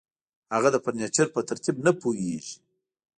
هغه 0.53 0.69
د 0.73 0.77
فرنیچر 0.83 1.27
په 1.35 1.41
ترتیب 1.49 1.75
نه 1.85 1.91
پوهیږي 2.01 2.55